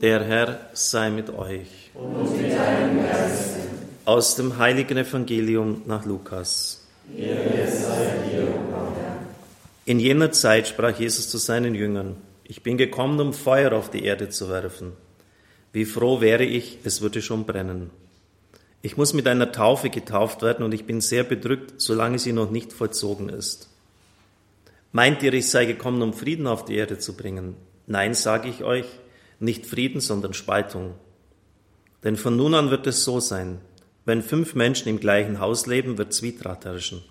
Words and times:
Der 0.00 0.22
Herr 0.24 0.60
sei 0.74 1.08
mit 1.08 1.30
euch. 1.30 1.90
Und 1.94 2.36
mit 2.36 2.52
deinem 2.52 3.02
Geist. 3.02 3.56
Aus 4.04 4.36
dem 4.36 4.58
heiligen 4.58 4.98
Evangelium 4.98 5.82
nach 5.86 6.04
Lukas. 6.04 6.86
In 9.86 9.98
jener 9.98 10.32
Zeit 10.32 10.68
sprach 10.68 10.98
Jesus 10.98 11.30
zu 11.30 11.38
seinen 11.38 11.74
Jüngern, 11.74 12.16
ich 12.44 12.62
bin 12.62 12.76
gekommen, 12.76 13.18
um 13.20 13.32
Feuer 13.32 13.72
auf 13.72 13.90
die 13.90 14.04
Erde 14.04 14.28
zu 14.28 14.50
werfen. 14.50 14.92
Wie 15.72 15.86
froh 15.86 16.20
wäre 16.20 16.44
ich, 16.44 16.78
es 16.84 17.00
würde 17.00 17.22
schon 17.22 17.46
brennen. 17.46 17.90
Ich 18.82 18.98
muss 18.98 19.14
mit 19.14 19.26
einer 19.26 19.50
Taufe 19.50 19.88
getauft 19.88 20.42
werden 20.42 20.64
und 20.64 20.74
ich 20.74 20.84
bin 20.84 21.00
sehr 21.00 21.24
bedrückt, 21.24 21.80
solange 21.80 22.18
sie 22.18 22.32
noch 22.32 22.50
nicht 22.50 22.72
vollzogen 22.72 23.30
ist. 23.30 23.70
Meint 24.92 25.22
ihr, 25.22 25.32
ich 25.32 25.48
sei 25.50 25.64
gekommen, 25.64 26.02
um 26.02 26.12
Frieden 26.12 26.46
auf 26.46 26.64
die 26.66 26.76
Erde 26.76 26.98
zu 26.98 27.16
bringen? 27.16 27.56
Nein, 27.86 28.14
sage 28.14 28.48
ich 28.48 28.62
euch, 28.62 28.86
nicht 29.38 29.66
Frieden, 29.66 30.00
sondern 30.00 30.34
Spaltung. 30.34 30.94
Denn 32.04 32.16
von 32.16 32.36
nun 32.36 32.54
an 32.54 32.70
wird 32.70 32.86
es 32.86 33.04
so 33.04 33.20
sein, 33.20 33.60
wenn 34.04 34.22
fünf 34.22 34.54
Menschen 34.54 34.88
im 34.88 35.00
gleichen 35.00 35.40
Haus 35.40 35.66
leben, 35.66 35.98
wird 35.98 36.12
Zwietracht 36.14 36.64
herrschen. 36.64 37.02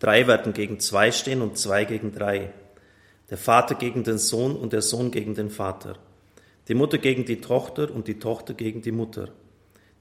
Drei 0.00 0.26
werden 0.26 0.52
gegen 0.54 0.80
zwei 0.80 1.12
stehen 1.12 1.42
und 1.42 1.58
zwei 1.58 1.84
gegen 1.84 2.12
drei. 2.12 2.52
Der 3.30 3.38
Vater 3.38 3.74
gegen 3.74 4.02
den 4.02 4.18
Sohn 4.18 4.56
und 4.56 4.72
der 4.72 4.82
Sohn 4.82 5.10
gegen 5.10 5.34
den 5.34 5.50
Vater. 5.50 5.98
Die 6.68 6.74
Mutter 6.74 6.98
gegen 6.98 7.24
die 7.24 7.40
Tochter 7.40 7.90
und 7.90 8.08
die 8.08 8.18
Tochter 8.18 8.54
gegen 8.54 8.82
die 8.82 8.92
Mutter. 8.92 9.28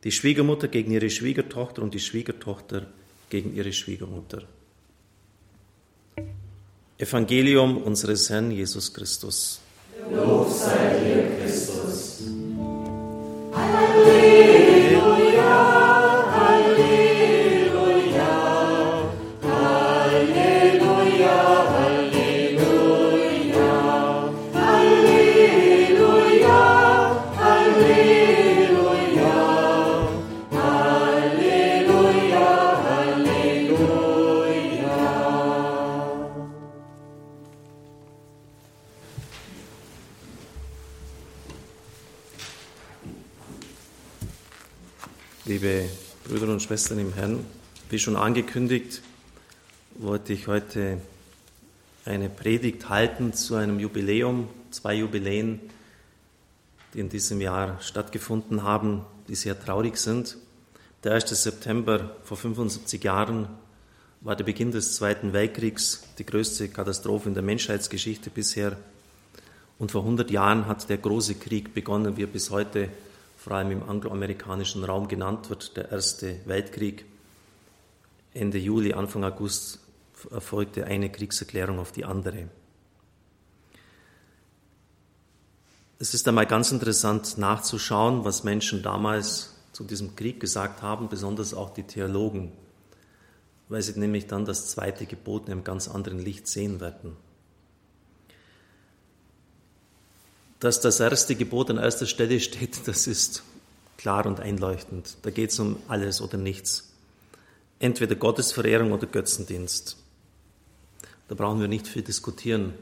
Die 0.03 0.11
Schwiegermutter 0.11 0.67
gegen 0.69 0.91
ihre 0.91 1.09
Schwiegertochter 1.09 1.81
und 1.81 1.93
die 1.93 1.99
Schwiegertochter 1.99 2.87
gegen 3.29 3.53
ihre 3.53 3.73
Schwiegermutter. 3.73 4.43
Evangelium 6.97 7.77
unseres 7.77 8.29
Herrn 8.29 8.51
Jesus 8.51 8.93
Christus. 8.93 9.59
Lob 10.09 10.49
sei 10.49 10.99
dir, 10.99 11.37
Christus. 11.37 11.70
Liebe 45.51 45.83
Brüder 46.23 46.47
und 46.47 46.61
Schwestern 46.61 46.97
im 46.97 47.11
Herrn. 47.11 47.45
Wie 47.89 47.99
schon 47.99 48.15
angekündigt, 48.15 49.01
wollte 49.95 50.31
ich 50.31 50.47
heute 50.47 51.01
eine 52.05 52.29
Predigt 52.29 52.87
halten 52.87 53.33
zu 53.33 53.55
einem 53.55 53.77
Jubiläum, 53.77 54.47
zwei 54.69 54.93
Jubiläen, 54.93 55.59
die 56.93 57.01
in 57.01 57.09
diesem 57.09 57.41
Jahr 57.41 57.81
stattgefunden 57.81 58.63
haben, 58.63 59.01
die 59.27 59.35
sehr 59.35 59.59
traurig 59.59 59.97
sind. 59.97 60.37
Der 61.03 61.15
1. 61.15 61.27
September 61.43 62.15
vor 62.23 62.37
75 62.37 63.03
Jahren 63.03 63.49
war 64.21 64.37
der 64.37 64.45
Beginn 64.45 64.71
des 64.71 64.95
Zweiten 64.95 65.33
Weltkriegs, 65.33 66.03
die 66.17 66.25
größte 66.25 66.69
Katastrophe 66.69 67.27
in 67.27 67.33
der 67.33 67.43
Menschheitsgeschichte 67.43 68.29
bisher. 68.29 68.77
Und 69.77 69.91
vor 69.91 70.03
100 70.03 70.31
Jahren 70.31 70.67
hat 70.67 70.89
der 70.89 70.97
große 70.97 71.35
Krieg 71.35 71.73
begonnen, 71.73 72.15
wie 72.15 72.23
er 72.23 72.27
bis 72.27 72.51
heute 72.51 72.87
vor 73.41 73.53
allem 73.53 73.71
im 73.71 73.89
angloamerikanischen 73.89 74.83
Raum 74.83 75.07
genannt 75.07 75.49
wird, 75.49 75.75
der 75.75 75.91
Erste 75.91 76.41
Weltkrieg. 76.45 77.05
Ende 78.35 78.59
Juli, 78.59 78.93
Anfang 78.93 79.23
August 79.23 79.79
erfolgte 80.29 80.85
eine 80.85 81.11
Kriegserklärung 81.11 81.79
auf 81.79 81.91
die 81.91 82.05
andere. 82.05 82.49
Es 85.97 86.13
ist 86.13 86.27
einmal 86.27 86.45
ganz 86.45 86.71
interessant 86.71 87.39
nachzuschauen, 87.39 88.25
was 88.25 88.43
Menschen 88.43 88.83
damals 88.83 89.55
zu 89.71 89.85
diesem 89.85 90.15
Krieg 90.15 90.39
gesagt 90.39 90.83
haben, 90.83 91.09
besonders 91.09 91.55
auch 91.55 91.71
die 91.71 91.83
Theologen, 91.83 92.51
weil 93.69 93.81
sie 93.81 93.99
nämlich 93.99 94.27
dann 94.27 94.45
das 94.45 94.67
zweite 94.67 95.07
Gebot 95.07 95.47
in 95.47 95.53
einem 95.53 95.63
ganz 95.63 95.87
anderen 95.87 96.19
Licht 96.19 96.47
sehen 96.47 96.79
werden. 96.79 97.17
Dass 100.61 100.79
das 100.79 100.99
erste 100.99 101.35
Gebot 101.35 101.71
an 101.71 101.77
erster 101.79 102.05
Stelle 102.05 102.39
steht, 102.39 102.81
das 102.87 103.07
ist 103.07 103.43
klar 103.97 104.25
und 104.25 104.39
einleuchtend. 104.39 105.17
Da 105.23 105.31
geht 105.31 105.49
es 105.49 105.59
um 105.59 105.77
alles 105.89 106.21
oder 106.21 106.37
nichts. 106.37 106.93
Entweder 107.79 108.15
Gottesverehrung 108.15 108.91
oder 108.91 109.07
Götzendienst. 109.07 109.97
Da 111.27 111.35
brauchen 111.35 111.59
wir 111.59 111.67
nicht 111.67 111.87
viel 111.87 112.03
diskutieren. 112.03 112.73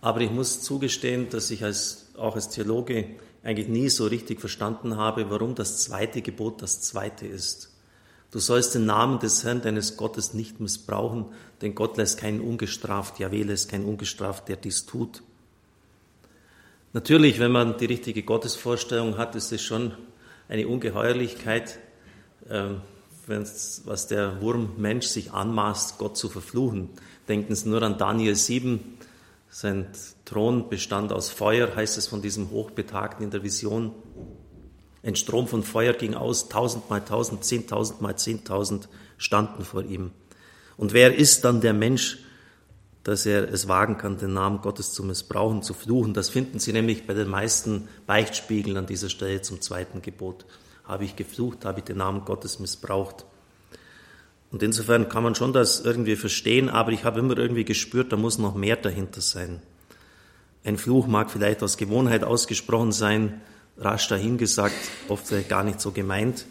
Aber 0.00 0.20
ich 0.20 0.30
muss 0.30 0.62
zugestehen, 0.62 1.28
dass 1.28 1.50
ich 1.50 1.64
als, 1.64 2.06
auch 2.16 2.36
als 2.36 2.50
Theologe 2.50 3.16
eigentlich 3.42 3.68
nie 3.68 3.88
so 3.88 4.06
richtig 4.06 4.38
verstanden 4.38 4.96
habe, 4.96 5.28
warum 5.28 5.56
das 5.56 5.78
zweite 5.82 6.22
Gebot 6.22 6.62
das 6.62 6.82
zweite 6.82 7.26
ist. 7.26 7.70
Du 8.30 8.38
sollst 8.38 8.76
den 8.76 8.86
Namen 8.86 9.18
des 9.18 9.42
Herrn, 9.42 9.60
deines 9.60 9.96
Gottes, 9.96 10.34
nicht 10.34 10.60
missbrauchen, 10.60 11.26
denn 11.62 11.74
Gott 11.74 11.96
lässt 11.96 12.18
keinen 12.18 12.40
ungestraft, 12.40 13.18
Jahwe 13.18 13.42
lässt 13.42 13.70
keinen 13.70 13.86
ungestraft, 13.86 14.48
der 14.48 14.56
dies 14.56 14.86
tut. 14.86 15.22
Natürlich, 16.94 17.40
wenn 17.40 17.50
man 17.50 17.76
die 17.76 17.86
richtige 17.86 18.22
Gottesvorstellung 18.22 19.18
hat, 19.18 19.34
ist 19.34 19.50
es 19.50 19.60
schon 19.60 19.90
eine 20.48 20.68
Ungeheuerlichkeit, 20.68 21.80
ähm, 22.48 22.82
was 23.26 24.06
der 24.06 24.40
Wurm 24.40 24.74
Mensch 24.76 25.06
sich 25.06 25.32
anmaßt, 25.32 25.98
Gott 25.98 26.16
zu 26.16 26.28
verfluchen. 26.28 26.90
Denken 27.26 27.56
Sie 27.56 27.68
nur 27.68 27.82
an 27.82 27.98
Daniel 27.98 28.36
7. 28.36 28.96
Sein 29.50 29.88
Thron 30.24 30.68
bestand 30.68 31.12
aus 31.12 31.30
Feuer, 31.30 31.74
heißt 31.74 31.98
es 31.98 32.06
von 32.06 32.22
diesem 32.22 32.50
Hochbetagten 32.50 33.24
in 33.24 33.32
der 33.32 33.42
Vision. 33.42 33.90
Ein 35.02 35.16
Strom 35.16 35.48
von 35.48 35.64
Feuer 35.64 35.94
ging 35.94 36.14
aus, 36.14 36.48
tausend 36.48 36.90
mal 36.90 37.00
tausend, 37.00 37.42
zehntausend 37.44 38.02
mal 38.02 38.16
zehntausend 38.16 38.88
standen 39.18 39.64
vor 39.64 39.82
ihm. 39.82 40.12
Und 40.76 40.92
wer 40.92 41.12
ist 41.12 41.44
dann 41.44 41.60
der 41.60 41.72
Mensch, 41.72 42.18
dass 43.04 43.26
er 43.26 43.52
es 43.52 43.68
wagen 43.68 43.98
kann, 43.98 44.16
den 44.16 44.32
Namen 44.32 44.62
Gottes 44.62 44.92
zu 44.92 45.04
missbrauchen, 45.04 45.62
zu 45.62 45.74
fluchen. 45.74 46.14
Das 46.14 46.30
finden 46.30 46.58
Sie 46.58 46.72
nämlich 46.72 47.06
bei 47.06 47.12
den 47.12 47.28
meisten 47.28 47.86
Beichtspiegeln 48.06 48.78
an 48.78 48.86
dieser 48.86 49.10
Stelle 49.10 49.42
zum 49.42 49.60
zweiten 49.60 50.00
Gebot. 50.00 50.46
Habe 50.84 51.04
ich 51.04 51.14
geflucht, 51.14 51.66
habe 51.66 51.80
ich 51.80 51.84
den 51.84 51.98
Namen 51.98 52.24
Gottes 52.24 52.58
missbraucht. 52.58 53.26
Und 54.50 54.62
insofern 54.62 55.08
kann 55.08 55.22
man 55.22 55.34
schon 55.34 55.52
das 55.52 55.80
irgendwie 55.80 56.16
verstehen, 56.16 56.68
aber 56.70 56.92
ich 56.92 57.04
habe 57.04 57.20
immer 57.20 57.36
irgendwie 57.36 57.64
gespürt, 57.64 58.12
da 58.12 58.16
muss 58.16 58.38
noch 58.38 58.54
mehr 58.54 58.76
dahinter 58.76 59.20
sein. 59.20 59.60
Ein 60.64 60.78
Fluch 60.78 61.06
mag 61.06 61.30
vielleicht 61.30 61.62
aus 61.62 61.76
Gewohnheit 61.76 62.24
ausgesprochen 62.24 62.92
sein, 62.92 63.42
rasch 63.76 64.08
dahingesagt, 64.08 64.76
oft 65.08 65.26
vielleicht 65.26 65.50
gar 65.50 65.64
nicht 65.64 65.80
so 65.80 65.90
gemeint. 65.90 66.46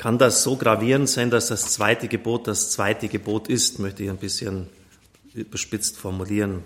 Kann 0.00 0.16
das 0.16 0.42
so 0.42 0.56
gravierend 0.56 1.10
sein, 1.10 1.28
dass 1.28 1.48
das 1.48 1.72
zweite 1.72 2.08
Gebot 2.08 2.46
das 2.46 2.70
zweite 2.70 3.06
Gebot 3.06 3.48
ist, 3.48 3.80
möchte 3.80 4.02
ich 4.02 4.08
ein 4.08 4.16
bisschen 4.16 4.66
überspitzt 5.34 5.98
formulieren. 5.98 6.62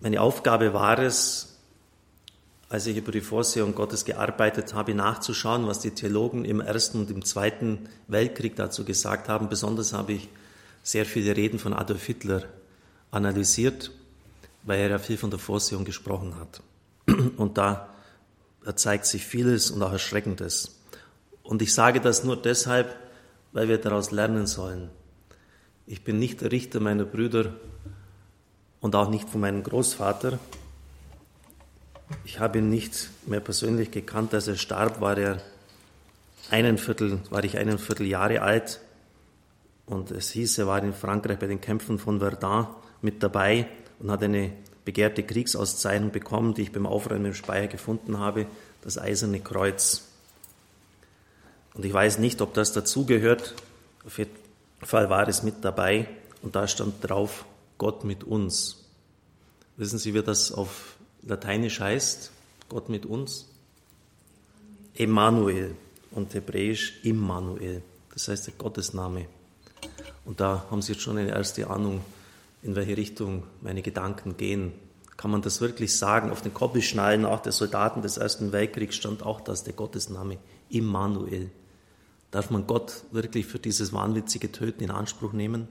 Meine 0.00 0.20
Aufgabe 0.20 0.72
war 0.74 1.00
es, 1.00 1.56
als 2.68 2.86
ich 2.86 2.96
über 2.96 3.10
die 3.10 3.20
Vorsehung 3.20 3.74
Gottes 3.74 4.04
gearbeitet 4.04 4.74
habe, 4.74 4.94
nachzuschauen, 4.94 5.66
was 5.66 5.80
die 5.80 5.90
Theologen 5.90 6.44
im 6.44 6.60
Ersten 6.60 7.00
und 7.00 7.10
im 7.10 7.24
Zweiten 7.24 7.88
Weltkrieg 8.06 8.54
dazu 8.54 8.84
gesagt 8.84 9.28
haben. 9.28 9.48
Besonders 9.48 9.92
habe 9.92 10.12
ich 10.12 10.28
sehr 10.84 11.04
viele 11.04 11.36
Reden 11.36 11.58
von 11.58 11.72
Adolf 11.72 12.04
Hitler 12.04 12.44
analysiert, 13.10 13.90
weil 14.62 14.78
er 14.78 14.90
ja 14.90 14.98
viel 15.00 15.18
von 15.18 15.30
der 15.30 15.40
Vorsehung 15.40 15.84
gesprochen 15.84 16.36
hat. 16.38 16.62
Und 17.36 17.58
da 17.58 17.88
da 18.66 18.74
zeigt 18.74 19.06
sich 19.06 19.24
vieles 19.24 19.70
und 19.70 19.80
auch 19.80 19.92
Erschreckendes. 19.92 20.74
Und 21.44 21.62
ich 21.62 21.72
sage 21.72 22.00
das 22.00 22.24
nur 22.24 22.36
deshalb, 22.36 22.96
weil 23.52 23.68
wir 23.68 23.78
daraus 23.78 24.10
lernen 24.10 24.48
sollen. 24.48 24.90
Ich 25.86 26.02
bin 26.02 26.18
nicht 26.18 26.40
der 26.40 26.50
Richter 26.50 26.80
meiner 26.80 27.04
Brüder 27.04 27.54
und 28.80 28.96
auch 28.96 29.08
nicht 29.08 29.28
von 29.28 29.40
meinem 29.40 29.62
Großvater. 29.62 30.40
Ich 32.24 32.40
habe 32.40 32.58
ihn 32.58 32.68
nicht 32.68 33.08
mehr 33.26 33.38
persönlich 33.38 33.92
gekannt. 33.92 34.34
Als 34.34 34.48
er 34.48 34.56
starb, 34.56 35.00
war 35.00 35.16
er 35.16 35.40
einen 36.50 36.76
Viertel, 36.76 37.20
war 37.30 37.44
ich 37.44 37.58
einen 37.58 37.78
Viertel 37.78 38.08
Jahre 38.08 38.42
alt. 38.42 38.80
Und 39.86 40.10
es 40.10 40.30
hieß, 40.30 40.58
er 40.58 40.66
war 40.66 40.82
in 40.82 40.92
Frankreich 40.92 41.38
bei 41.38 41.46
den 41.46 41.60
Kämpfen 41.60 42.00
von 42.00 42.18
Verdun 42.18 42.66
mit 43.00 43.22
dabei 43.22 43.68
und 44.00 44.10
hat 44.10 44.24
eine 44.24 44.50
begehrte 44.86 45.24
Kriegsauszeichnung 45.24 46.12
bekommen, 46.12 46.54
die 46.54 46.62
ich 46.62 46.72
beim 46.72 46.86
Aufräumen 46.86 47.26
im 47.26 47.34
Speicher 47.34 47.66
gefunden 47.66 48.18
habe, 48.18 48.46
das 48.82 48.96
Eiserne 48.96 49.40
Kreuz. 49.40 50.04
Und 51.74 51.84
ich 51.84 51.92
weiß 51.92 52.18
nicht, 52.18 52.40
ob 52.40 52.54
das 52.54 52.72
dazugehört. 52.72 53.54
Auf 54.06 54.16
jeden 54.16 54.30
Fall 54.80 55.10
war 55.10 55.28
es 55.28 55.42
mit 55.42 55.56
dabei 55.62 56.08
und 56.40 56.54
da 56.54 56.68
stand 56.68 56.94
drauf, 57.06 57.44
Gott 57.76 58.04
mit 58.04 58.24
uns. 58.24 58.84
Wissen 59.76 59.98
Sie, 59.98 60.14
wie 60.14 60.22
das 60.22 60.52
auf 60.52 60.96
Lateinisch 61.22 61.80
heißt? 61.80 62.30
Gott 62.68 62.88
mit 62.88 63.04
uns? 63.04 63.46
Emmanuel 64.94 65.74
und 66.12 66.32
hebräisch 66.32 67.00
Immanuel. 67.02 67.82
Das 68.14 68.28
heißt 68.28 68.46
der 68.46 68.54
Gottesname. 68.54 69.26
Und 70.24 70.40
da 70.40 70.64
haben 70.70 70.80
Sie 70.80 70.92
jetzt 70.92 71.02
schon 71.02 71.18
eine 71.18 71.30
erste 71.30 71.68
Ahnung, 71.68 72.00
in 72.62 72.76
welche 72.76 72.96
Richtung 72.96 73.44
meine 73.60 73.82
Gedanken 73.82 74.36
gehen. 74.36 74.72
Kann 75.16 75.30
man 75.30 75.42
das 75.42 75.60
wirklich 75.60 75.96
sagen? 75.96 76.30
Auf 76.30 76.42
den 76.42 76.52
Koppelschnallen 76.52 77.24
auch 77.24 77.40
der 77.40 77.52
Soldaten 77.52 78.02
des 78.02 78.16
Ersten 78.16 78.52
Weltkriegs 78.52 78.96
stand 78.96 79.22
auch 79.22 79.40
das, 79.40 79.64
der 79.64 79.72
Gottesname 79.72 80.38
Immanuel. 80.68 81.50
Darf 82.30 82.50
man 82.50 82.66
Gott 82.66 83.04
wirklich 83.12 83.46
für 83.46 83.58
dieses 83.58 83.92
wahnwitzige 83.92 84.52
Töten 84.52 84.84
in 84.84 84.90
Anspruch 84.90 85.32
nehmen? 85.32 85.68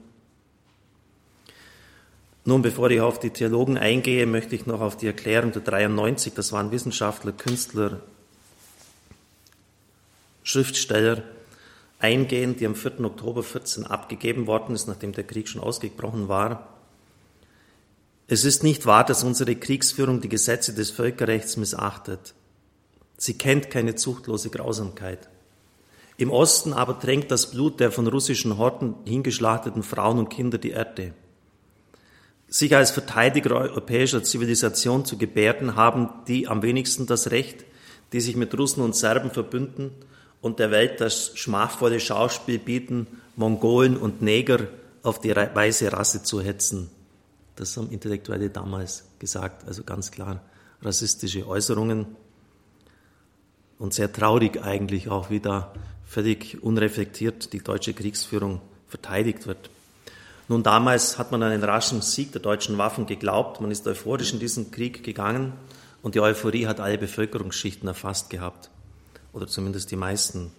Nun, 2.44 2.62
bevor 2.62 2.90
ich 2.90 3.00
auf 3.00 3.18
die 3.18 3.30
Theologen 3.30 3.76
eingehe, 3.76 4.24
möchte 4.24 4.54
ich 4.54 4.66
noch 4.66 4.80
auf 4.80 4.96
die 4.96 5.08
Erklärung 5.08 5.52
der 5.52 5.62
93, 5.62 6.32
das 6.32 6.52
waren 6.52 6.70
Wissenschaftler, 6.70 7.32
Künstler, 7.32 8.00
Schriftsteller, 10.44 11.24
eingehen, 11.98 12.56
die 12.56 12.66
am 12.66 12.76
4. 12.76 13.00
Oktober 13.00 13.42
14 13.42 13.84
abgegeben 13.84 14.46
worden 14.46 14.76
ist, 14.76 14.86
nachdem 14.86 15.12
der 15.12 15.24
Krieg 15.24 15.48
schon 15.48 15.60
ausgebrochen 15.60 16.28
war. 16.28 16.75
Es 18.28 18.44
ist 18.44 18.64
nicht 18.64 18.86
wahr, 18.86 19.04
dass 19.04 19.22
unsere 19.22 19.54
Kriegsführung 19.54 20.20
die 20.20 20.28
Gesetze 20.28 20.74
des 20.74 20.90
Völkerrechts 20.90 21.56
missachtet. 21.56 22.34
Sie 23.16 23.38
kennt 23.38 23.70
keine 23.70 23.94
zuchtlose 23.94 24.50
Grausamkeit. 24.50 25.28
Im 26.18 26.30
Osten 26.30 26.72
aber 26.72 26.98
tränkt 26.98 27.30
das 27.30 27.50
Blut 27.50 27.78
der 27.78 27.92
von 27.92 28.06
russischen 28.08 28.58
Horten 28.58 28.94
hingeschlachteten 29.04 29.82
Frauen 29.82 30.18
und 30.18 30.28
Kinder 30.30 30.58
die 30.58 30.70
Erde. 30.70 31.14
Sich 32.48 32.74
als 32.74 32.90
Verteidiger 32.90 33.54
europäischer 33.56 34.22
Zivilisation 34.22 35.04
zu 35.04 35.18
gebärden, 35.18 35.76
haben 35.76 36.08
die 36.26 36.48
am 36.48 36.62
wenigsten 36.62 37.06
das 37.06 37.30
Recht, 37.30 37.64
die 38.12 38.20
sich 38.20 38.34
mit 38.34 38.56
Russen 38.58 38.82
und 38.82 38.96
Serben 38.96 39.30
verbünden 39.30 39.90
und 40.40 40.58
der 40.58 40.70
Welt 40.70 41.00
das 41.00 41.32
schmachvolle 41.36 42.00
Schauspiel 42.00 42.58
bieten, 42.58 43.06
Mongolen 43.36 43.96
und 43.96 44.22
Neger 44.22 44.68
auf 45.02 45.20
die 45.20 45.34
weiße 45.34 45.92
Rasse 45.92 46.22
zu 46.22 46.40
hetzen. 46.40 46.90
Das 47.56 47.76
haben 47.76 47.90
Intellektuelle 47.90 48.50
damals 48.50 49.04
gesagt, 49.18 49.66
also 49.66 49.82
ganz 49.82 50.10
klar 50.10 50.40
rassistische 50.82 51.46
Äußerungen. 51.46 52.06
Und 53.78 53.92
sehr 53.92 54.12
traurig 54.12 54.62
eigentlich 54.62 55.08
auch, 55.08 55.30
wie 55.30 55.40
da 55.40 55.72
völlig 56.06 56.62
unreflektiert 56.62 57.52
die 57.52 57.62
deutsche 57.62 57.92
Kriegsführung 57.92 58.60
verteidigt 58.88 59.46
wird. 59.46 59.70
Nun, 60.48 60.62
damals 60.62 61.18
hat 61.18 61.32
man 61.32 61.42
an 61.42 61.50
den 61.50 61.64
raschen 61.64 62.00
Sieg 62.02 62.32
der 62.32 62.40
deutschen 62.40 62.78
Waffen 62.78 63.06
geglaubt, 63.06 63.60
man 63.60 63.70
ist 63.70 63.86
euphorisch 63.86 64.32
in 64.32 64.38
diesen 64.38 64.70
Krieg 64.70 65.02
gegangen 65.02 65.52
und 66.02 66.14
die 66.14 66.20
Euphorie 66.20 66.66
hat 66.66 66.78
alle 66.78 66.98
Bevölkerungsschichten 66.98 67.88
erfasst 67.88 68.30
gehabt, 68.30 68.70
oder 69.32 69.48
zumindest 69.48 69.90
die 69.90 69.96
meisten. 69.96 70.52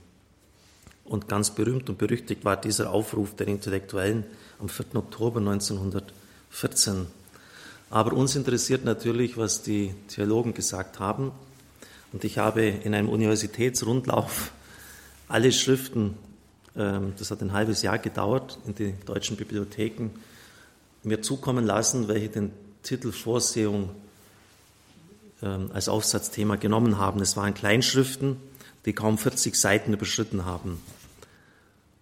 Und 1.05 1.29
ganz 1.29 1.51
berühmt 1.51 1.89
und 1.89 1.97
berüchtigt 1.97 2.43
war 2.43 2.57
dieser 2.57 2.91
Aufruf 2.91 3.33
der 3.37 3.47
Intellektuellen 3.47 4.25
am 4.59 4.67
4. 4.67 4.87
Oktober 4.95 5.39
1914. 6.57 7.07
Aber 7.89 8.13
uns 8.13 8.35
interessiert 8.35 8.83
natürlich, 8.83 9.37
was 9.37 9.61
die 9.61 9.93
Theologen 10.07 10.53
gesagt 10.53 10.99
haben. 10.99 11.31
Und 12.11 12.23
ich 12.23 12.39
habe 12.39 12.63
in 12.63 12.95
einem 12.95 13.09
Universitätsrundlauf 13.09 14.51
alle 15.27 15.51
Schriften, 15.51 16.17
ähm, 16.75 17.13
das 17.19 17.31
hat 17.31 17.41
ein 17.41 17.53
halbes 17.53 17.83
Jahr 17.83 17.99
gedauert, 17.99 18.57
in 18.65 18.73
die 18.73 18.93
deutschen 19.05 19.37
Bibliotheken 19.37 20.09
mir 21.03 21.21
zukommen 21.21 21.65
lassen, 21.65 22.07
welche 22.07 22.29
den 22.29 22.51
Titel 22.81 23.11
Vorsehung 23.11 23.89
ähm, 25.43 25.69
als 25.73 25.89
Aufsatzthema 25.89 26.55
genommen 26.55 26.97
haben. 26.97 27.21
Es 27.21 27.37
waren 27.37 27.53
Kleinschriften, 27.53 28.37
die 28.85 28.93
kaum 28.93 29.17
40 29.17 29.55
Seiten 29.55 29.93
überschritten 29.93 30.45
haben. 30.45 30.81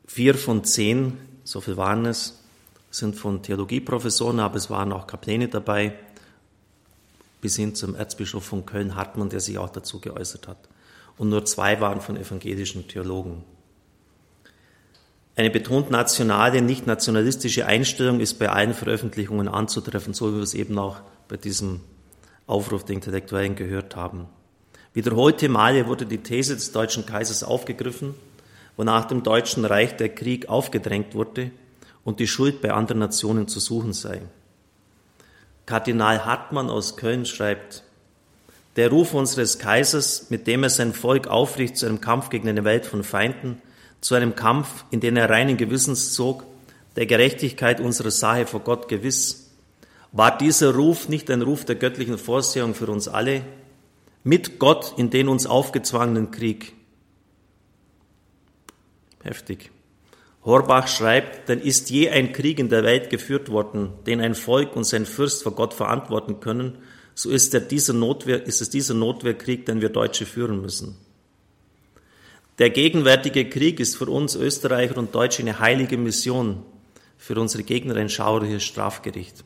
Vier 0.07 0.35
von 0.35 0.63
zehn, 0.63 1.17
so 1.43 1.59
viel 1.59 1.77
waren 1.77 2.05
es, 2.05 2.39
sind 2.97 3.15
von 3.15 3.41
Theologieprofessoren, 3.41 4.39
aber 4.39 4.55
es 4.55 4.69
waren 4.69 4.93
auch 4.93 5.07
Kapläne 5.07 5.47
dabei, 5.47 5.93
bis 7.41 7.55
hin 7.55 7.75
zum 7.75 7.95
Erzbischof 7.95 8.43
von 8.43 8.65
Köln 8.65 8.95
Hartmann, 8.95 9.29
der 9.29 9.39
sich 9.39 9.57
auch 9.57 9.69
dazu 9.69 9.99
geäußert 9.99 10.47
hat 10.47 10.57
und 11.17 11.29
nur 11.29 11.45
zwei 11.45 11.79
waren 11.81 12.01
von 12.01 12.17
evangelischen 12.17 12.87
Theologen. 12.87 13.43
Eine 15.35 15.49
betont 15.49 15.91
nationale, 15.91 16.61
nicht 16.61 16.87
nationalistische 16.87 17.65
Einstellung 17.65 18.21
ist 18.21 18.39
bei 18.39 18.49
allen 18.49 18.73
Veröffentlichungen 18.73 19.47
anzutreffen, 19.47 20.13
so 20.13 20.31
wie 20.31 20.37
wir 20.37 20.43
es 20.43 20.53
eben 20.53 20.77
auch 20.79 21.01
bei 21.27 21.35
diesem 21.35 21.81
Aufruf 22.47 22.85
der 22.85 22.95
Intellektuellen 22.95 23.55
gehört 23.55 23.95
haben. 23.95 24.27
Wiederholte 24.93 25.49
Male 25.49 25.87
wurde 25.87 26.05
die 26.05 26.19
These 26.19 26.55
des 26.55 26.71
deutschen 26.71 27.05
Kaisers 27.05 27.43
aufgegriffen, 27.43 28.15
wonach 28.77 29.05
dem 29.05 29.23
Deutschen 29.23 29.65
Reich 29.65 29.97
der 29.97 30.09
Krieg 30.09 30.47
aufgedrängt 30.47 31.15
wurde 31.15 31.51
und 32.05 32.21
die 32.21 32.27
Schuld 32.27 32.61
bei 32.61 32.71
anderen 32.71 32.99
Nationen 32.99 33.49
zu 33.49 33.59
suchen 33.59 33.91
sei. 33.91 34.21
Kardinal 35.65 36.23
Hartmann 36.23 36.69
aus 36.69 36.95
Köln 36.95 37.25
schreibt, 37.25 37.83
der 38.77 38.89
Ruf 38.89 39.13
unseres 39.13 39.57
Kaisers, 39.57 40.29
mit 40.29 40.47
dem 40.47 40.63
er 40.63 40.69
sein 40.69 40.93
Volk 40.93 41.27
aufricht 41.27 41.75
zu 41.75 41.85
einem 41.85 42.01
Kampf 42.01 42.29
gegen 42.29 42.47
eine 42.47 42.63
Welt 42.63 42.85
von 42.85 43.03
Feinden, 43.03 43.61
zu 44.01 44.15
einem 44.15 44.35
Kampf, 44.35 44.85
in 44.91 44.99
den 44.99 45.17
er 45.17 45.29
reinen 45.29 45.57
Gewissens 45.57 46.13
zog, 46.13 46.43
der 46.95 47.07
Gerechtigkeit 47.07 47.81
unserer 47.81 48.11
Sache 48.11 48.45
vor 48.45 48.59
Gott 48.61 48.87
gewiss, 48.87 49.49
war 50.11 50.37
dieser 50.37 50.75
Ruf 50.75 51.09
nicht 51.09 51.29
ein 51.31 51.41
Ruf 51.41 51.65
der 51.65 51.75
göttlichen 51.75 52.17
Vorsehung 52.17 52.75
für 52.75 52.87
uns 52.87 53.07
alle, 53.07 53.41
mit 54.23 54.59
Gott 54.59 54.93
in 54.97 55.09
den 55.09 55.27
uns 55.27 55.45
aufgezwangenen 55.45 56.31
Krieg. 56.31 56.73
Heftig. 59.23 59.71
Horbach 60.45 60.87
schreibt, 60.87 61.49
denn 61.49 61.59
ist 61.59 61.89
je 61.89 62.09
ein 62.09 62.31
Krieg 62.31 62.59
in 62.59 62.69
der 62.69 62.83
Welt 62.83 63.09
geführt 63.09 63.49
worden, 63.49 63.89
den 64.05 64.21
ein 64.21 64.35
Volk 64.35 64.75
und 64.75 64.83
sein 64.83 65.07
Fürst 65.07 65.41
vor 65.43 65.53
Gott 65.53 65.73
verantworten 65.73 66.39
können, 66.39 66.77
so 67.15 67.31
ist, 67.31 67.57
dieser 67.71 67.93
Notwehr, 67.93 68.45
ist 68.45 68.61
es 68.61 68.69
dieser 68.69 68.93
Notwehrkrieg, 68.93 69.65
den 69.65 69.81
wir 69.81 69.89
Deutsche 69.89 70.25
führen 70.25 70.61
müssen. 70.61 70.97
Der 72.59 72.69
gegenwärtige 72.69 73.49
Krieg 73.49 73.79
ist 73.79 73.97
für 73.97 74.05
uns 74.05 74.35
Österreicher 74.35 74.97
und 74.97 75.15
Deutsche 75.15 75.41
eine 75.41 75.59
heilige 75.59 75.97
Mission, 75.97 76.63
für 77.17 77.39
unsere 77.39 77.63
Gegner 77.63 77.95
ein 77.95 78.09
schauerliches 78.09 78.63
Strafgericht. 78.63 79.43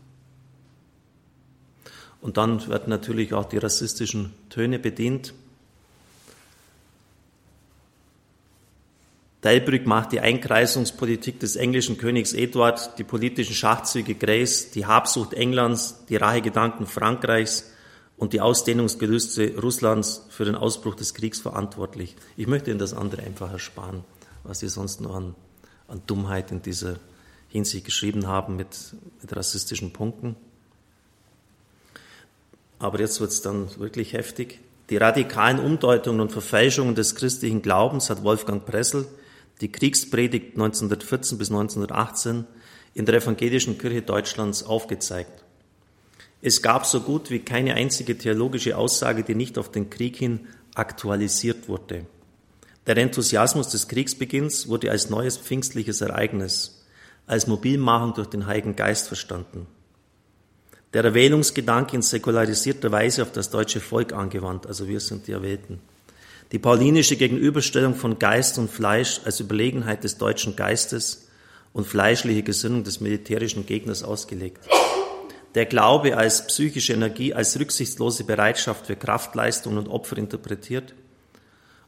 Und 2.21 2.37
dann 2.37 2.67
werden 2.67 2.89
natürlich 2.89 3.33
auch 3.33 3.45
die 3.45 3.57
rassistischen 3.57 4.33
Töne 4.49 4.79
bedient. 4.79 5.33
Delbrück 9.43 9.85
macht 9.85 10.11
die 10.11 10.19
Einkreisungspolitik 10.19 11.39
des 11.39 11.55
englischen 11.55 11.97
Königs 11.97 12.33
Eduard, 12.33 12.97
die 12.97 13.05
politischen 13.05 13.55
Schachzüge 13.55 14.15
Grays, 14.15 14.71
die 14.71 14.85
Habsucht 14.85 15.33
Englands, 15.33 16.03
die 16.09 16.17
Rachegedanken 16.17 16.85
Frankreichs 16.85 17.71
und 18.17 18.33
die 18.33 18.41
Ausdehnungsgelüste 18.41 19.57
Russlands 19.57 20.25
für 20.29 20.43
den 20.43 20.55
Ausbruch 20.55 20.95
des 20.95 21.13
Kriegs 21.13 21.39
verantwortlich. 21.39 22.17
Ich 22.35 22.47
möchte 22.47 22.69
Ihnen 22.69 22.79
das 22.79 22.93
andere 22.93 23.23
einfach 23.23 23.49
ersparen, 23.49 24.03
was 24.43 24.59
Sie 24.59 24.67
sonst 24.67 24.99
noch 24.99 25.15
an, 25.15 25.35
an 25.87 26.01
Dummheit 26.05 26.51
in 26.51 26.61
dieser 26.61 26.97
Hinsicht 27.47 27.85
geschrieben 27.85 28.27
haben 28.27 28.57
mit, 28.57 28.93
mit 29.21 29.33
rassistischen 29.33 29.93
Punkten. 29.93 30.35
Aber 32.77 32.99
jetzt 32.99 33.21
wird 33.21 33.31
es 33.31 33.41
dann 33.41 33.69
wirklich 33.77 34.11
heftig. 34.11 34.59
Die 34.89 34.97
radikalen 34.97 35.59
Umdeutungen 35.59 36.19
und 36.19 36.31
Verfälschungen 36.33 36.95
des 36.95 37.15
christlichen 37.15 37.61
Glaubens 37.61 38.09
hat 38.09 38.23
Wolfgang 38.23 38.65
Pressel 38.65 39.07
die 39.61 39.71
Kriegspredigt 39.71 40.53
1914 40.53 41.37
bis 41.37 41.49
1918 41.49 42.45
in 42.93 43.05
der 43.05 43.15
evangelischen 43.15 43.77
Kirche 43.77 44.01
Deutschlands 44.01 44.63
aufgezeigt. 44.63 45.43
Es 46.41 46.61
gab 46.61 46.85
so 46.85 47.01
gut 47.01 47.29
wie 47.29 47.39
keine 47.39 47.73
einzige 47.73 48.17
theologische 48.17 48.77
Aussage, 48.77 49.23
die 49.23 49.35
nicht 49.35 49.57
auf 49.57 49.71
den 49.71 49.89
Krieg 49.89 50.15
hin 50.15 50.47
aktualisiert 50.73 51.67
wurde. 51.67 52.05
Der 52.87 52.97
Enthusiasmus 52.97 53.69
des 53.69 53.87
Kriegsbeginns 53.87 54.69
wurde 54.69 54.89
als 54.89 55.09
neues 55.09 55.37
pfingstliches 55.37 56.01
Ereignis, 56.01 56.85
als 57.27 57.45
Mobilmachung 57.45 58.13
durch 58.13 58.27
den 58.27 58.47
Heiligen 58.47 58.75
Geist 58.75 59.07
verstanden. 59.07 59.67
Der 60.93 61.03
Erwählungsgedanke 61.03 61.95
in 61.95 62.01
säkularisierter 62.01 62.91
Weise 62.91 63.21
auf 63.21 63.31
das 63.31 63.51
deutsche 63.51 63.79
Volk 63.79 64.13
angewandt, 64.13 64.65
also 64.65 64.87
wir 64.87 64.99
sind 65.01 65.27
die 65.27 65.33
Erwählten. 65.33 65.79
Die 66.51 66.59
paulinische 66.59 67.15
Gegenüberstellung 67.15 67.93
von 67.93 68.17
Geist 68.17 68.57
und 68.57 68.71
Fleisch 68.71 69.21
als 69.23 69.39
Überlegenheit 69.39 70.03
des 70.03 70.17
deutschen 70.17 70.55
Geistes 70.55 71.27
und 71.73 71.85
fleischliche 71.85 72.41
Gesinnung 72.41 72.83
des 72.83 73.01
militärischen 73.01 73.67
Gegners 73.67 74.01
ausgelegt. 74.01 74.67
Der 75.53 75.67
Glaube 75.67 76.17
als 76.17 76.47
psychische 76.47 76.93
Energie, 76.93 77.35
als 77.35 77.59
rücksichtslose 77.59 78.23
Bereitschaft 78.23 78.87
für 78.87 78.95
Kraftleistung 78.95 79.77
und 79.77 79.89
Opfer 79.89 80.17
interpretiert 80.17 80.95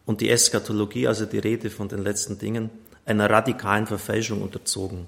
und 0.06 0.22
die 0.22 0.30
Eschatologie, 0.30 1.08
also 1.08 1.26
die 1.26 1.40
Rede 1.40 1.72
von 1.72 1.88
den 1.88 2.04
letzten 2.04 2.38
Dingen, 2.38 2.70
einer 3.06 3.30
radikalen 3.30 3.88
Verfälschung 3.88 4.44
unterzogen. 4.44 5.08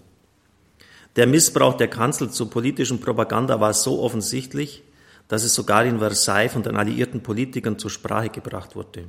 Der 1.15 1.27
Missbrauch 1.27 1.77
der 1.77 1.89
Kanzel 1.89 2.31
zur 2.31 2.49
politischen 2.49 2.99
Propaganda 2.99 3.59
war 3.59 3.75
so 3.75 4.01
offensichtlich, 4.01 4.81
dass 5.27 5.43
es 5.43 5.53
sogar 5.53 5.85
in 5.85 5.99
Versailles 5.99 6.51
von 6.51 6.63
den 6.63 6.75
alliierten 6.75 7.21
Politikern 7.21 7.77
zur 7.77 7.91
Sprache 7.91 8.29
gebracht 8.29 8.75
wurde. 8.75 9.05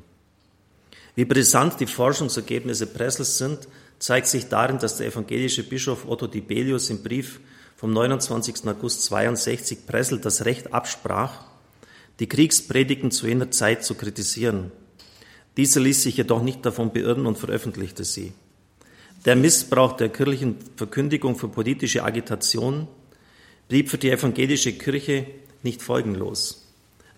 Wie 1.15 1.25
brisant 1.25 1.79
die 1.81 1.87
Forschungsergebnisse 1.87 2.87
Pressels 2.87 3.39
sind, 3.39 3.69
zeigt 3.99 4.27
sich 4.27 4.49
darin, 4.49 4.79
dass 4.79 4.97
der 4.97 5.07
evangelische 5.07 5.63
Bischof 5.63 6.09
Otto 6.09 6.27
Dibelius 6.27 6.91
im 6.91 7.03
Brief 7.03 7.41
vom 7.77 7.93
29. 7.93 8.67
August 8.67 9.05
62 9.05 9.87
Pressel 9.87 10.21
das 10.21 10.45
Recht 10.45 10.73
absprach, 10.73 11.45
die 12.21 12.29
Kriegspredigten 12.29 13.11
zu 13.11 13.27
jener 13.27 13.51
Zeit 13.51 13.85
zu 13.85 13.95
kritisieren. 13.95 14.73
Dieser 15.57 15.81
ließ 15.81 16.03
sich 16.03 16.17
jedoch 16.17 16.43
nicht 16.43 16.67
davon 16.67 16.93
beirren 16.93 17.27
und 17.27 17.39
veröffentlichte 17.39 18.05
sie. 18.05 18.33
Der 19.25 19.37
Missbrauch 19.37 19.97
der 19.97 20.09
kirchlichen 20.09 20.57
Verkündigung 20.77 21.37
für 21.37 21.49
politische 21.49 22.03
Agitation 22.05 22.89
blieb 23.69 23.89
für 23.89 23.99
die 23.99 24.11
evangelische 24.11 24.73
Kirche 24.73 25.27
nicht 25.63 25.81
folgenlos. 25.81 26.64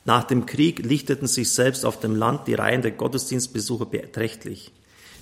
Nach 0.06 0.24
dem 0.24 0.46
Krieg 0.46 0.78
lichteten 0.84 1.26
sich 1.26 1.50
selbst 1.50 1.84
auf 1.84 1.98
dem 1.98 2.14
Land 2.14 2.46
die 2.46 2.54
Reihen 2.54 2.80
der 2.80 2.92
Gottesdienstbesucher 2.92 3.86
beträchtlich. 3.86 4.72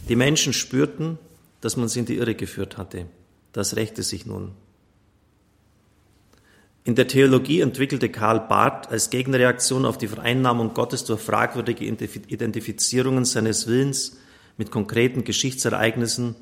Die 0.08 0.16
Menschen 0.16 0.52
spürten, 0.52 1.18
dass 1.62 1.78
man 1.78 1.88
sie 1.88 2.00
in 2.00 2.06
die 2.06 2.16
Irre 2.16 2.34
geführt 2.34 2.76
hatte. 2.76 3.06
Das 3.52 3.76
rächte 3.76 4.02
sich 4.02 4.26
nun. 4.26 4.52
In 6.84 6.94
der 6.94 7.08
Theologie 7.08 7.62
entwickelte 7.62 8.10
Karl 8.10 8.40
Barth 8.40 8.90
als 8.90 9.08
Gegenreaktion 9.08 9.86
auf 9.86 9.96
die 9.96 10.08
Vereinnahmung 10.08 10.74
Gottes 10.74 11.06
durch 11.06 11.22
fragwürdige 11.22 11.86
Identifizierungen 11.86 13.24
seines 13.24 13.66
Willens 13.66 14.18
mit 14.58 14.70
konkreten 14.70 15.24
Geschichtsereignissen 15.24 16.34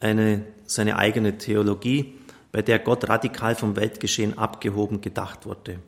eine, 0.00 0.44
seine 0.66 0.96
eigene 0.96 1.38
Theologie, 1.38 2.14
bei 2.50 2.62
der 2.62 2.80
Gott 2.80 3.08
radikal 3.08 3.54
vom 3.54 3.76
Weltgeschehen 3.76 4.36
abgehoben 4.36 5.00
gedacht 5.00 5.46
wurde, 5.46 5.78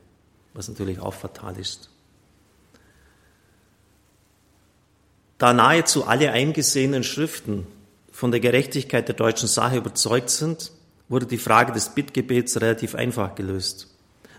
was 0.54 0.68
natürlich 0.68 1.00
auch 1.00 1.14
fatal 1.14 1.58
ist. 1.58 1.90
Da 5.38 5.52
nahezu 5.52 6.06
alle 6.06 6.30
eingesehenen 6.30 7.02
Schriften 7.02 7.66
von 8.12 8.30
der 8.30 8.40
Gerechtigkeit 8.40 9.08
der 9.08 9.16
deutschen 9.16 9.48
Sache 9.48 9.78
überzeugt 9.78 10.30
sind, 10.30 10.70
wurde 11.08 11.26
die 11.26 11.38
Frage 11.38 11.72
des 11.72 11.94
Bittgebets 11.94 12.60
relativ 12.60 12.94
einfach 12.94 13.34
gelöst. 13.34 13.88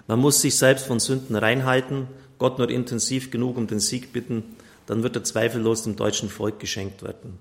Man 0.07 0.19
muss 0.19 0.41
sich 0.41 0.57
selbst 0.57 0.85
von 0.85 0.99
Sünden 0.99 1.35
reinhalten, 1.35 2.07
Gott 2.39 2.57
nur 2.57 2.69
intensiv 2.69 3.31
genug 3.31 3.57
um 3.57 3.67
den 3.67 3.79
Sieg 3.79 4.13
bitten, 4.13 4.43
dann 4.85 5.03
wird 5.03 5.15
er 5.15 5.23
zweifellos 5.23 5.83
dem 5.83 5.95
deutschen 5.95 6.29
Volk 6.29 6.59
geschenkt 6.59 7.03
werden. 7.03 7.39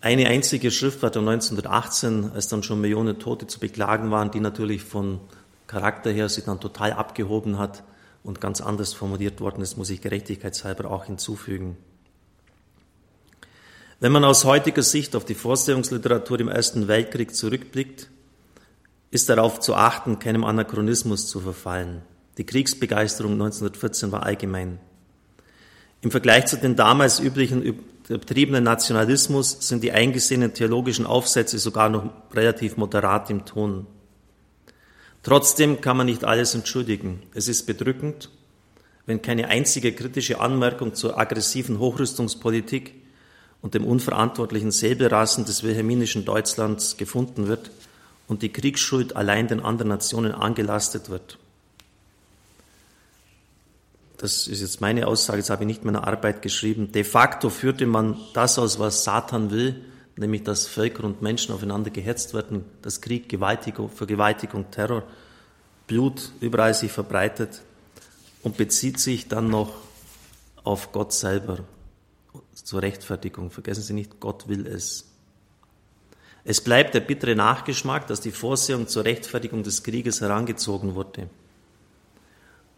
Eine 0.00 0.28
einzige 0.28 0.70
Schrift 0.70 1.02
war 1.02 1.14
1918, 1.14 2.30
als 2.32 2.48
dann 2.48 2.62
schon 2.62 2.80
Millionen 2.80 3.18
Tote 3.18 3.46
zu 3.46 3.58
beklagen 3.58 4.10
waren, 4.10 4.30
die 4.30 4.40
natürlich 4.40 4.82
von 4.82 5.20
Charakter 5.68 6.10
her 6.10 6.28
sich 6.28 6.44
dann 6.44 6.58
total 6.58 6.92
abgehoben 6.92 7.58
hat 7.58 7.84
und 8.24 8.40
ganz 8.40 8.60
anders 8.60 8.94
formuliert 8.94 9.40
worden 9.40 9.62
ist, 9.62 9.76
muss 9.76 9.90
ich 9.90 10.00
gerechtigkeitshalber 10.00 10.90
auch 10.90 11.04
hinzufügen. 11.04 11.76
Wenn 14.00 14.12
man 14.12 14.24
aus 14.24 14.44
heutiger 14.44 14.82
Sicht 14.82 15.14
auf 15.14 15.24
die 15.24 15.34
Vorstellungsliteratur 15.34 16.40
im 16.40 16.48
Ersten 16.48 16.88
Weltkrieg 16.88 17.34
zurückblickt, 17.34 18.08
ist 19.10 19.28
darauf 19.28 19.60
zu 19.60 19.74
achten, 19.74 20.18
keinem 20.18 20.44
Anachronismus 20.44 21.28
zu 21.28 21.40
verfallen. 21.40 22.02
Die 22.38 22.44
Kriegsbegeisterung 22.44 23.32
1914 23.32 24.12
war 24.12 24.22
allgemein. 24.22 24.78
Im 26.00 26.10
Vergleich 26.10 26.46
zu 26.46 26.56
den 26.56 26.76
damals 26.76 27.18
üblichen 27.18 27.62
übertriebenen 28.08 28.64
Nationalismus 28.64 29.56
sind 29.60 29.82
die 29.82 29.92
eingesehenen 29.92 30.54
theologischen 30.54 31.04
Aufsätze 31.04 31.58
sogar 31.58 31.88
noch 31.88 32.10
relativ 32.32 32.76
moderat 32.76 33.30
im 33.30 33.44
Ton. 33.44 33.86
Trotzdem 35.22 35.80
kann 35.80 35.96
man 35.96 36.06
nicht 36.06 36.24
alles 36.24 36.54
entschuldigen. 36.54 37.22
Es 37.34 37.48
ist 37.48 37.66
bedrückend, 37.66 38.30
wenn 39.06 39.22
keine 39.22 39.48
einzige 39.48 39.92
kritische 39.92 40.40
Anmerkung 40.40 40.94
zur 40.94 41.18
aggressiven 41.18 41.78
Hochrüstungspolitik 41.78 42.94
und 43.62 43.74
dem 43.74 43.84
unverantwortlichen 43.84 44.70
Säbelrasen 44.70 45.44
des 45.44 45.62
wilhelminischen 45.62 46.24
Deutschlands 46.24 46.96
gefunden 46.96 47.48
wird 47.48 47.70
und 48.28 48.42
die 48.42 48.52
Kriegsschuld 48.52 49.16
allein 49.16 49.48
den 49.48 49.60
anderen 49.60 49.88
Nationen 49.88 50.32
angelastet 50.32 51.08
wird. 51.08 51.38
Das 54.18 54.48
ist 54.48 54.60
jetzt 54.60 54.80
meine 54.80 55.06
Aussage, 55.06 55.38
das 55.38 55.50
habe 55.50 55.62
ich 55.62 55.68
nicht 55.68 55.80
in 55.80 55.86
meiner 55.86 56.06
Arbeit 56.06 56.42
geschrieben. 56.42 56.90
De 56.92 57.04
facto 57.04 57.50
führte 57.50 57.86
man 57.86 58.16
das 58.34 58.58
aus, 58.58 58.78
was 58.78 59.04
Satan 59.04 59.50
will, 59.50 59.80
nämlich 60.18 60.42
dass 60.42 60.66
Völker 60.66 61.04
und 61.04 61.22
Menschen 61.22 61.54
aufeinander 61.54 61.90
gehetzt 61.90 62.34
werden, 62.34 62.64
dass 62.82 63.00
Krieg, 63.00 63.28
Gewaltigung, 63.28 63.88
Vergewaltigung, 63.88 64.70
Terror, 64.70 65.02
Blut 65.86 66.32
überall 66.40 66.74
sich 66.74 66.92
verbreitet 66.92 67.62
und 68.42 68.56
bezieht 68.56 69.00
sich 69.00 69.28
dann 69.28 69.48
noch 69.48 69.72
auf 70.64 70.92
Gott 70.92 71.12
selber 71.12 71.60
zur 72.52 72.82
Rechtfertigung. 72.82 73.50
Vergessen 73.50 73.82
Sie 73.82 73.94
nicht, 73.94 74.20
Gott 74.20 74.48
will 74.48 74.66
es. 74.66 75.06
Es 76.44 76.60
bleibt 76.60 76.94
der 76.94 77.00
bittere 77.00 77.34
Nachgeschmack, 77.34 78.06
dass 78.06 78.20
die 78.20 78.30
Vorsehung 78.30 78.88
zur 78.88 79.04
Rechtfertigung 79.04 79.62
des 79.62 79.82
Krieges 79.82 80.20
herangezogen 80.20 80.94
wurde. 80.94 81.28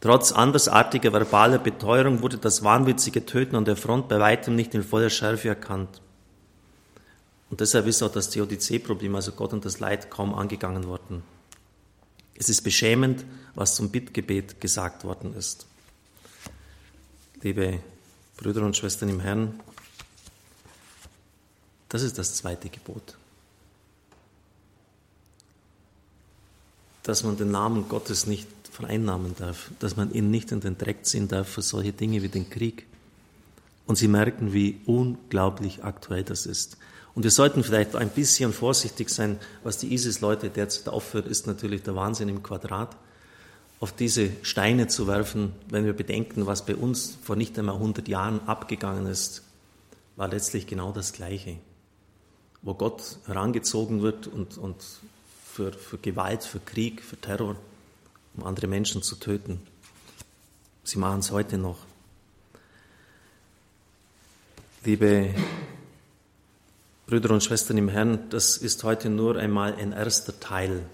Trotz 0.01 0.33
andersartiger 0.33 1.13
verbaler 1.13 1.59
Beteuerung 1.59 2.23
wurde 2.23 2.39
das 2.39 2.65
wahnwitzige 2.65 3.27
Töten 3.27 3.55
an 3.55 3.67
der 3.67 3.77
Front 3.77 4.09
bei 4.09 4.19
weitem 4.19 4.57
nicht 4.57 4.75
in 4.75 4.83
voller 4.83 5.11
Schärfe 5.11 5.49
erkannt. 5.49 6.01
Und 7.51 7.61
deshalb 7.61 7.87
ist 7.87 8.03
auch 8.03 8.13
das 8.13 8.31
Theodizee-Problem, 8.31 9.15
also 9.17 9.33
Gott 9.33 9.53
und 9.53 9.65
das 9.65 9.81
Leid, 9.81 10.11
kaum 10.11 10.35
angegangen 10.35 10.87
worden. 10.87 11.23
Es 12.35 12.49
ist 12.49 12.63
beschämend, 12.63 13.25
was 13.55 13.75
zum 13.75 13.91
Bittgebet 13.91 14.61
gesagt 14.61 15.05
worden 15.05 15.35
ist. 15.35 15.67
Liebe 17.43 17.81
Brüder 18.37 18.63
und 18.63 18.77
Schwestern 18.77 19.09
im 19.09 19.21
Herrn, 19.21 19.61
das 21.89 22.03
ist 22.03 22.19
das 22.19 22.37
zweite 22.37 22.69
Gebot. 22.69 23.17
Dass 27.03 27.25
man 27.25 27.37
den 27.37 27.51
Namen 27.51 27.89
Gottes 27.89 28.27
nicht 28.27 28.47
vereinnahmen 28.71 29.35
darf, 29.37 29.71
dass 29.81 29.97
man 29.97 30.13
ihn 30.13 30.31
nicht 30.31 30.53
in 30.53 30.61
den 30.61 30.79
Dreck 30.79 31.05
ziehen 31.05 31.27
darf 31.27 31.49
für 31.49 31.63
solche 31.63 31.93
Dinge 31.93 32.23
wie 32.23 32.29
den 32.29 32.49
Krieg. 32.49 32.87
Und 33.87 33.97
Sie 33.97 34.07
merken, 34.07 34.53
wie 34.53 34.81
unglaublich 34.87 35.83
aktuell 35.83 36.23
das 36.23 36.47
ist. 36.47 36.77
Und 37.21 37.25
wir 37.25 37.31
sollten 37.31 37.63
vielleicht 37.63 37.97
ein 37.97 38.09
bisschen 38.09 38.51
vorsichtig 38.55 39.11
sein, 39.11 39.39
was 39.63 39.77
die 39.77 39.93
ISIS-Leute 39.93 40.49
derzeit 40.49 40.89
aufführt, 40.89 41.27
ist 41.27 41.47
natürlich 41.47 41.83
der 41.83 41.95
Wahnsinn 41.95 42.31
im 42.31 42.43
Quadrat. 42.43 42.97
Auf 43.79 43.93
diese 43.93 44.31
Steine 44.41 44.89
zu 44.89 45.07
werfen, 45.07 45.53
wenn 45.69 45.85
wir 45.85 45.93
bedenken, 45.93 46.47
was 46.47 46.65
bei 46.65 46.75
uns 46.75 47.19
vor 47.23 47.37
nicht 47.37 47.59
einmal 47.59 47.75
100 47.75 48.09
Jahren 48.09 48.41
abgegangen 48.49 49.05
ist, 49.05 49.43
war 50.17 50.29
letztlich 50.29 50.67
genau 50.67 50.93
das 50.93 51.13
Gleiche. 51.13 51.59
Wo 52.63 52.73
Gott 52.73 53.19
herangezogen 53.27 54.01
wird 54.01 54.27
und, 54.27 54.57
und 54.57 54.77
für, 55.45 55.75
für 55.75 55.99
Gewalt, 55.99 56.43
für 56.43 56.61
Krieg, 56.61 57.03
für 57.03 57.21
Terror 57.21 57.57
um 58.35 58.45
andere 58.45 58.67
Menschen 58.67 59.03
zu 59.03 59.17
töten. 59.17 59.61
Sie 60.85 60.99
machen 60.99 61.21
es 61.21 61.33
heute 61.33 61.59
noch. 61.59 61.77
Liebe 64.87 65.35
Brüder 67.11 67.31
und 67.35 67.43
Schwestern 67.43 67.77
im 67.77 67.89
Herrn, 67.89 68.31
das 68.31 68.57
ist 68.57 68.85
heute 68.85 69.11
nur 69.11 69.35
einmal 69.35 69.75
ein 69.75 69.91
erster 69.91 70.39
Teil 70.39 70.87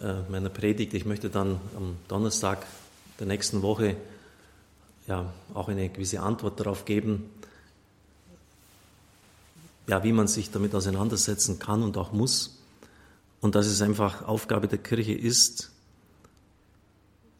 äh, 0.00 0.22
meiner 0.30 0.48
Predigt. 0.48 0.94
Ich 0.94 1.04
möchte 1.04 1.28
dann 1.28 1.60
am 1.76 1.98
Donnerstag 2.08 2.64
der 3.20 3.26
nächsten 3.26 3.60
Woche 3.60 3.98
ja 5.06 5.30
auch 5.52 5.68
eine 5.68 5.90
gewisse 5.90 6.20
Antwort 6.20 6.58
darauf 6.58 6.86
geben, 6.86 7.28
ja, 9.88 10.02
wie 10.04 10.12
man 10.12 10.26
sich 10.26 10.50
damit 10.52 10.74
auseinandersetzen 10.74 11.58
kann 11.58 11.82
und 11.82 11.98
auch 11.98 12.12
muss. 12.12 12.58
Und 13.42 13.56
dass 13.56 13.66
es 13.66 13.82
einfach 13.82 14.26
Aufgabe 14.26 14.68
der 14.68 14.78
Kirche 14.78 15.12
ist, 15.12 15.70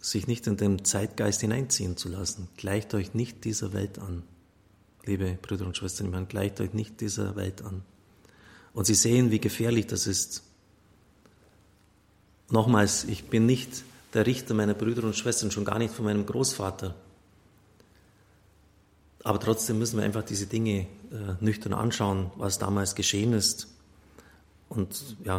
sich 0.00 0.26
nicht 0.26 0.46
in 0.46 0.58
den 0.58 0.84
Zeitgeist 0.84 1.40
hineinziehen 1.40 1.96
zu 1.96 2.10
lassen. 2.10 2.50
Gleicht 2.58 2.92
euch 2.92 3.14
nicht 3.14 3.46
dieser 3.46 3.72
Welt 3.72 3.98
an. 3.98 4.22
Liebe 5.08 5.38
Brüder 5.40 5.64
und 5.64 5.74
Schwestern 5.74 6.08
im 6.08 6.12
Herrn, 6.12 6.28
gleicht 6.28 6.60
euch 6.60 6.74
nicht 6.74 7.00
dieser 7.00 7.34
Welt 7.34 7.62
an. 7.62 7.80
Und 8.74 8.84
Sie 8.84 8.94
sehen, 8.94 9.30
wie 9.30 9.40
gefährlich 9.40 9.86
das 9.86 10.06
ist. 10.06 10.42
Nochmals, 12.50 13.04
ich 13.04 13.24
bin 13.24 13.46
nicht 13.46 13.84
der 14.12 14.26
Richter 14.26 14.52
meiner 14.52 14.74
Brüder 14.74 15.04
und 15.04 15.16
Schwestern, 15.16 15.50
schon 15.50 15.64
gar 15.64 15.78
nicht 15.78 15.94
von 15.94 16.04
meinem 16.04 16.26
Großvater. 16.26 16.94
Aber 19.24 19.40
trotzdem 19.40 19.78
müssen 19.78 19.96
wir 19.96 20.04
einfach 20.04 20.24
diese 20.24 20.46
Dinge 20.46 20.80
äh, 20.80 20.86
nüchtern 21.40 21.72
anschauen, 21.72 22.30
was 22.36 22.58
damals 22.58 22.94
geschehen 22.94 23.32
ist 23.32 23.66
und 24.68 25.16
ja, 25.24 25.38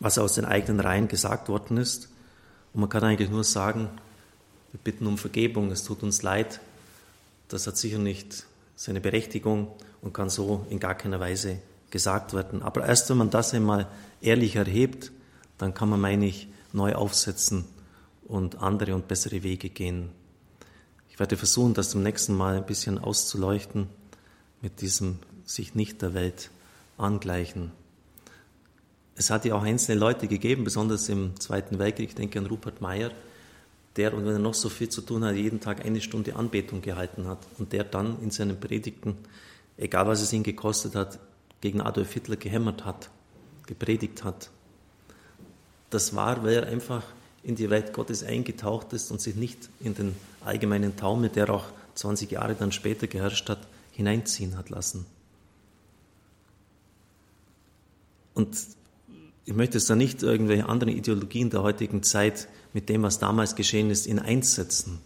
was 0.00 0.18
aus 0.18 0.34
den 0.34 0.44
eigenen 0.44 0.80
Reihen 0.80 1.08
gesagt 1.08 1.48
worden 1.48 1.78
ist. 1.78 2.10
Und 2.74 2.80
man 2.82 2.90
kann 2.90 3.04
eigentlich 3.04 3.30
nur 3.30 3.44
sagen, 3.44 3.88
wir 4.72 4.80
bitten 4.84 5.06
um 5.06 5.16
Vergebung, 5.16 5.70
es 5.70 5.82
tut 5.82 6.02
uns 6.02 6.22
leid. 6.22 6.60
Das 7.48 7.66
hat 7.66 7.78
sicher 7.78 7.98
nicht 7.98 8.44
seine 8.80 9.02
Berechtigung 9.02 9.68
und 10.00 10.14
kann 10.14 10.30
so 10.30 10.64
in 10.70 10.80
gar 10.80 10.94
keiner 10.94 11.20
Weise 11.20 11.58
gesagt 11.90 12.32
werden. 12.32 12.62
Aber 12.62 12.86
erst 12.86 13.10
wenn 13.10 13.18
man 13.18 13.28
das 13.28 13.52
einmal 13.52 13.86
ehrlich 14.22 14.56
erhebt, 14.56 15.12
dann 15.58 15.74
kann 15.74 15.90
man, 15.90 16.00
meine 16.00 16.24
ich, 16.24 16.48
neu 16.72 16.94
aufsetzen 16.94 17.66
und 18.26 18.62
andere 18.62 18.94
und 18.94 19.06
bessere 19.06 19.42
Wege 19.42 19.68
gehen. 19.68 20.08
Ich 21.10 21.18
werde 21.18 21.36
versuchen, 21.36 21.74
das 21.74 21.90
zum 21.90 22.02
nächsten 22.02 22.34
Mal 22.34 22.56
ein 22.56 22.64
bisschen 22.64 22.98
auszuleuchten 22.98 23.90
mit 24.62 24.80
diesem 24.80 25.18
sich 25.44 25.74
nicht 25.74 26.00
der 26.00 26.14
Welt 26.14 26.48
angleichen. 26.96 27.72
Es 29.14 29.28
hat 29.28 29.44
ja 29.44 29.56
auch 29.56 29.62
einzelne 29.62 30.00
Leute 30.00 30.26
gegeben, 30.26 30.64
besonders 30.64 31.06
im 31.10 31.38
Zweiten 31.38 31.78
Weltkrieg, 31.78 32.08
ich 32.08 32.14
denke 32.14 32.38
an 32.38 32.46
Rupert 32.46 32.80
Meyer, 32.80 33.10
der, 33.96 34.14
und 34.14 34.24
wenn 34.24 34.34
er 34.34 34.38
noch 34.38 34.54
so 34.54 34.68
viel 34.68 34.88
zu 34.88 35.00
tun 35.00 35.24
hat, 35.24 35.34
jeden 35.34 35.60
Tag 35.60 35.84
eine 35.84 36.00
Stunde 36.00 36.36
Anbetung 36.36 36.80
gehalten 36.80 37.26
hat 37.26 37.38
und 37.58 37.72
der 37.72 37.84
dann 37.84 38.20
in 38.22 38.30
seinen 38.30 38.58
Predigten, 38.58 39.16
egal 39.76 40.06
was 40.06 40.22
es 40.22 40.32
ihn 40.32 40.42
gekostet 40.42 40.94
hat, 40.94 41.18
gegen 41.60 41.80
Adolf 41.80 42.12
Hitler 42.12 42.36
gehämmert 42.36 42.84
hat, 42.84 43.10
gepredigt 43.66 44.24
hat. 44.24 44.50
Das 45.90 46.14
war, 46.14 46.42
weil 46.44 46.54
er 46.54 46.66
einfach 46.66 47.02
in 47.42 47.56
die 47.56 47.70
Welt 47.70 47.92
Gottes 47.92 48.22
eingetaucht 48.22 48.92
ist 48.92 49.10
und 49.10 49.20
sich 49.20 49.34
nicht 49.34 49.68
in 49.80 49.94
den 49.94 50.14
allgemeinen 50.44 50.96
Taumel, 50.96 51.30
der 51.30 51.50
auch 51.50 51.66
20 51.94 52.30
Jahre 52.30 52.54
dann 52.54 52.72
später 52.72 53.06
geherrscht 53.06 53.48
hat, 53.48 53.66
hineinziehen 53.92 54.56
hat 54.56 54.70
lassen. 54.70 55.04
Und 58.34 58.56
ich 59.44 59.54
möchte 59.54 59.78
es 59.78 59.86
da 59.86 59.96
nicht 59.96 60.22
irgendwelche 60.22 60.68
anderen 60.68 60.94
Ideologien 60.94 61.50
der 61.50 61.62
heutigen 61.62 62.02
Zeit 62.02 62.46
mit 62.72 62.88
dem, 62.88 63.02
was 63.02 63.18
damals 63.18 63.54
geschehen 63.54 63.90
ist, 63.90 64.06
in 64.06 64.18
eins 64.18 64.54
setzen. 64.54 65.00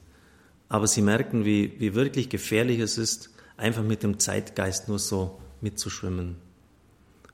Aber 0.69 0.87
Sie 0.87 1.03
merken, 1.03 1.45
wie, 1.45 1.79
wie 1.79 1.95
wirklich 1.95 2.29
gefährlich 2.29 2.81
es 2.81 2.99
ist, 2.99 3.31
einfach 3.57 3.83
mit 3.83 4.03
dem 4.03 4.19
Zeitgeist 4.19 4.89
nur 4.89 4.99
so 4.99 5.39
mitzuschwimmen. 5.61 6.37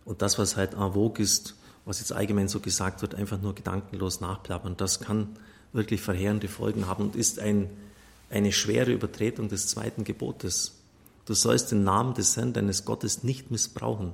Und 0.04 0.22
das, 0.22 0.38
was 0.38 0.56
halt 0.56 0.74
en 0.74 0.92
vogue 0.92 1.22
ist, 1.22 1.54
was 1.84 2.00
jetzt 2.00 2.12
allgemein 2.12 2.48
so 2.48 2.60
gesagt 2.60 3.02
wird, 3.02 3.14
einfach 3.14 3.40
nur 3.40 3.54
gedankenlos 3.54 4.20
nachplappern, 4.20 4.76
das 4.76 5.00
kann 5.00 5.28
wirklich 5.72 6.00
verheerende 6.00 6.48
Folgen 6.48 6.86
haben 6.86 7.04
und 7.04 7.16
ist 7.16 7.38
ein, 7.38 7.70
eine 8.28 8.52
schwere 8.52 8.92
Übertretung 8.92 9.48
des 9.48 9.68
zweiten 9.68 10.04
Gebotes. 10.04 10.72
Du 11.26 11.34
sollst 11.34 11.70
den 11.70 11.84
Namen 11.84 12.14
des 12.14 12.36
Herrn, 12.36 12.52
deines 12.52 12.84
Gottes, 12.84 13.22
nicht 13.22 13.50
missbrauchen. 13.50 14.12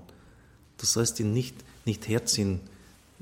Du 0.79 0.87
sollst 0.87 1.19
ihn 1.19 1.33
nicht, 1.33 1.57
nicht 1.85 2.09
herziehen 2.09 2.61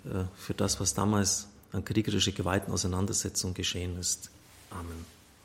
äh, 0.04 0.24
für 0.36 0.54
das, 0.54 0.80
was 0.80 0.94
damals 0.94 1.48
an 1.74 1.84
kriegerische 1.84 2.32
Gewaltenauseinandersetzung 2.32 3.52
geschehen 3.54 3.98
ist. 3.98 4.30
Amen. 4.70 5.13